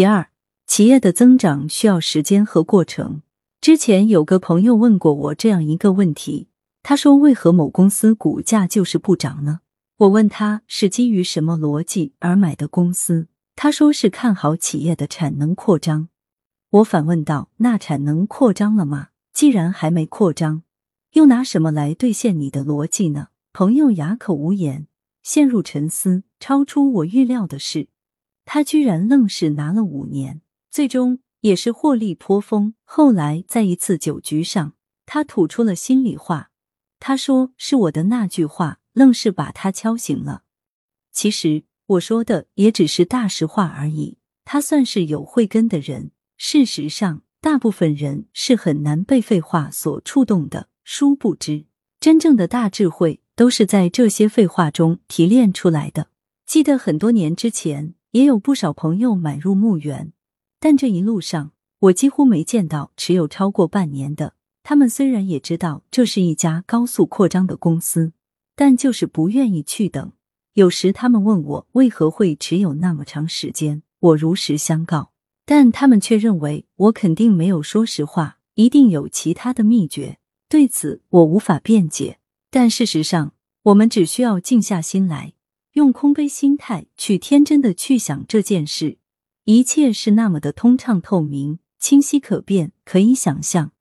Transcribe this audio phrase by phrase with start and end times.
[0.00, 0.30] 其二，
[0.66, 3.20] 企业的增长需要时间和过程。
[3.60, 6.48] 之前有个朋友问过我这样一个问题，
[6.82, 9.60] 他说：“为何某公司股价就是不涨呢？”
[10.00, 16.08] 我问他是基于什么逻辑而买的公司，他说是看好企业的产能扩张。
[16.70, 19.08] 我反问道：“那产能扩张了吗？
[19.34, 20.62] 既然还没扩张，
[21.12, 24.86] 又拿什么来兑现你的逻辑呢？”朋友哑口无言，
[25.22, 26.22] 陷入沉思。
[26.40, 27.88] 超出我预料的是。
[28.52, 30.40] 他居然愣是拿了五年，
[30.72, 32.74] 最终也是获利颇丰。
[32.82, 34.74] 后来在一次酒局上，
[35.06, 36.50] 他吐出了心里话。
[36.98, 40.42] 他说：“是我的那句话，愣是把他敲醒了。”
[41.14, 44.18] 其实我说的也只是大实话而已。
[44.44, 46.10] 他算是有慧根的人。
[46.36, 50.68] 事实上，大部分人是很难被废话所触动的。
[50.82, 51.66] 殊不知，
[52.00, 56.08] 真正的大智慧都是在这些废话中提炼出来的。
[56.44, 57.94] 记得很多年之前。
[58.12, 60.12] 也有不少朋友买入墓园，
[60.58, 64.34] 但这一路上我几乎没见到持有超过半年的。
[64.62, 68.12] 他们虽然也知道这是一家高速扩张的公司，
[68.54, 70.12] 但就是不愿意去等。
[70.54, 75.12] 有时他们问我为何会持有那么长时间，我如实相告，
[75.46, 80.18] 但他们却认为我肯定没有说实话，一定有其他的秘诀。
[80.48, 82.18] 对此我无法辩解，
[82.50, 85.34] 但事实上，我们只需要静下心来。
[85.80, 88.98] 用空杯心态去天真的去想这件事，
[89.44, 92.72] 一切是那么的通畅透明、清晰可辨。
[92.84, 93.72] 可以想象，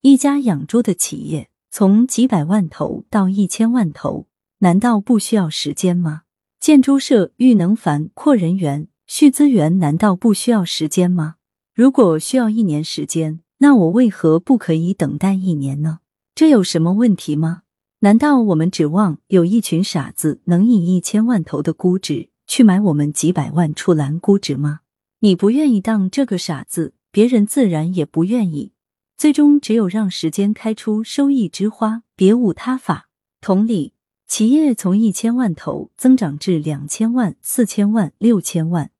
[0.00, 4.26] 一家养猪的企业从几百万头到一千万头，
[4.58, 6.22] 难道不需要时间吗？
[6.58, 11.36] 建猪舍育能繁、扩人员、蓄资源，难道不需要时间吗？
[11.72, 16.00] 如果需要一年时间，那我为何不可以等待一年呢？
[16.34, 17.63] 这有什么问题吗？
[18.04, 24.80] 难道我们指望有一群傻子能以一千万头的估值去买我们几百万出栏估值吗？
[25.20, 28.72] 你不愿意当这个傻子，别人自然也不愿意。
[29.16, 33.08] 最终，只有让时间开出收益之花，别无他法。
[33.40, 33.94] 同理，
[34.28, 38.90] 企业从一千万头增长至两千万、四千万、六千万，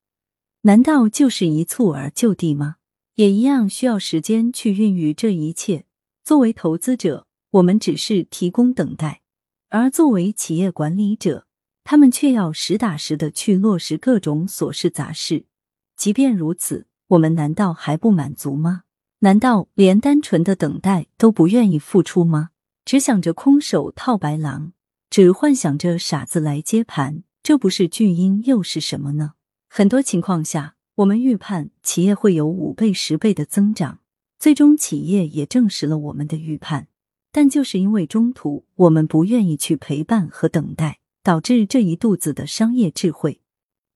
[0.62, 2.76] 难道就是一蹴而就的吗？
[3.16, 5.84] 也一样需要时间去孕育这一切。
[6.24, 7.26] 作为投资者。
[7.54, 9.20] 我们只是提供等待，
[9.68, 11.46] 而作为企业管理者，
[11.84, 15.46] 他们却要实打实的去落实各种琐事杂事。
[15.96, 18.82] 即便如此，我们难道还不满足吗？
[19.20, 22.50] 难道连单纯的等待都不愿意付出吗？
[22.84, 24.72] 只想着空手套白狼，
[25.08, 29.34] 只幻想着傻子来接盘，这不是巨婴又是什么呢？
[29.68, 34.00] 很多情况下，我们预判企业会有五倍、十倍的增长，
[34.40, 36.88] 最终企业也证实了我们的预判。
[37.36, 43.40] 但就是因为中途我们不愿意去陪伴和等待，导致这一肚子的商业智慧，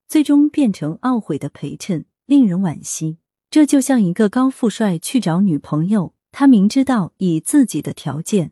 [0.08, 3.18] 最终变成懊悔的陪衬，令人惋惜。
[3.48, 8.50] 这就像一个高富帅去找女朋友，他明知道以自己的条件，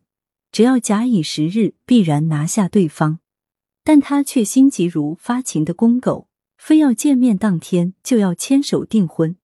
[0.53, 3.19] 只要假以时日必然拿下对方，
[3.83, 9.37] 但他却心急如发情的公狗，非要见面当天就要牵手订婚。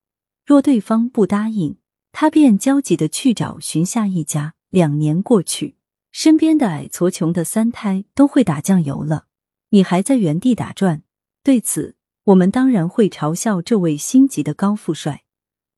[0.47, 1.79] 若对方不答应，
[2.13, 4.55] 他便焦急的去找寻下一家。
[4.73, 5.77] 两年过去，
[6.13, 9.27] 身边的矮矬穷的三胎都会打酱油了，
[9.69, 11.03] 你还在原地打转。
[11.45, 11.95] 对此，
[12.25, 15.25] 我们当然会嘲笑这位心急的高富帅，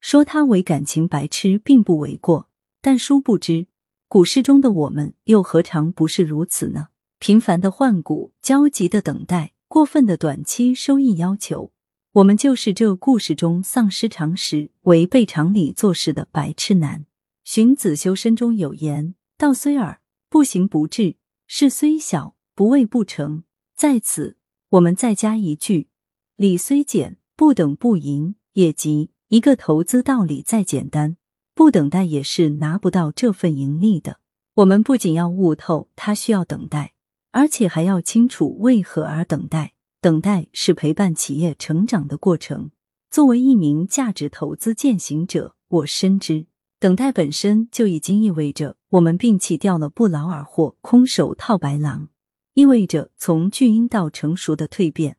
[0.01, 2.49] 说他为感情白痴并不为过。
[2.81, 3.67] 但殊不知，
[4.07, 6.91] 股市中的我们又何尝不是如此呢？
[7.19, 11.73] 频繁的换股，焦急的等待，过分的短期收益要求，
[12.13, 17.07] 我们就是这故事中丧失常识、违背常理做事的白痴男。
[17.45, 23.45] 荀子修身中有言：“道虽耳，不行不至；事虽小，不为不成。”
[23.77, 24.39] 在此，
[24.71, 25.89] 我们再加一句
[26.37, 31.17] ：“理虽简，不等不赢。”也即一个投资道理再简单，
[31.55, 34.21] 不等待也是拿不到这份盈利的。
[34.55, 36.95] 我们不仅要悟透它需要等待，
[37.33, 39.75] 而且还要清楚为何而等待。
[40.01, 42.71] 等待是陪伴企业成长的过程。
[43.11, 46.47] 作为一名价值投资践行者，我深知。
[46.85, 52.11] 等待本身就已经意味着我们摒弃掉了不劳而获、空手套白狼，
[52.53, 55.17] 意味着从巨婴到成熟的蜕变。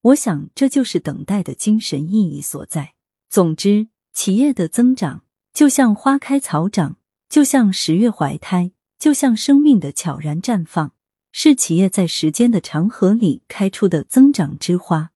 [0.00, 2.94] 我想，这就是等待的精神意义所在。
[3.30, 5.22] 总之，企业的增长
[5.52, 6.96] 就像花开草长，
[7.28, 10.94] 就像十月怀胎，就像生命的悄然绽放，
[11.30, 15.12] 是企业在时间的长河里开出的增长之花。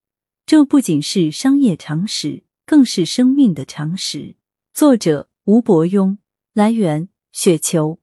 [0.47, 4.37] 这不仅是商业常识，更是生命的常识。
[4.73, 5.29] 作者。
[5.49, 6.19] 吴伯庸，
[6.53, 8.01] 来源：雪球。